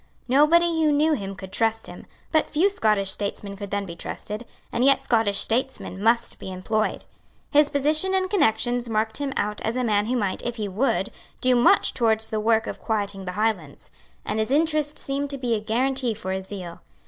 Nobody 0.27 0.81
who 0.83 0.91
knew 0.91 1.13
him 1.13 1.35
could 1.35 1.51
trust 1.51 1.85
him; 1.85 2.07
but 2.31 2.49
few 2.49 2.71
Scottish 2.71 3.11
statesmen 3.11 3.55
could 3.55 3.69
then 3.69 3.85
be 3.85 3.95
trusted; 3.95 4.47
and 4.73 4.83
yet 4.83 5.03
Scottish 5.03 5.37
statesmen 5.37 6.01
must 6.01 6.39
be 6.39 6.51
employed. 6.51 7.05
His 7.51 7.69
position 7.69 8.15
and 8.15 8.27
connections 8.27 8.89
marked 8.89 9.17
him 9.17 9.31
out 9.37 9.61
as 9.61 9.75
a 9.75 9.83
man 9.83 10.07
who 10.07 10.17
might, 10.17 10.41
if 10.41 10.55
he 10.55 10.67
would, 10.67 11.11
do 11.39 11.55
much 11.55 11.93
towards 11.93 12.31
the 12.31 12.39
work 12.39 12.65
of 12.65 12.81
quieting 12.81 13.25
the 13.25 13.33
Highlands; 13.33 13.91
and 14.25 14.39
his 14.39 14.49
interest 14.49 14.97
seemed 14.97 15.29
to 15.29 15.37
be 15.37 15.53
a 15.53 15.59
guarantee 15.59 16.15
for 16.15 16.31
his 16.31 16.47
zeal. 16.47 16.81